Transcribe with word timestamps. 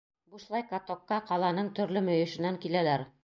Бушлай 0.35 0.63
катокка 0.71 1.19
ҡаланың 1.27 1.71
төрлө 1.81 2.05
мөйөшөнән 2.09 2.61
киләләр. 2.67 3.07